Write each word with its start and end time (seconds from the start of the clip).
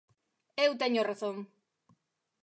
Eu 0.65 0.71
teño 0.81 1.07
razón 1.09 1.37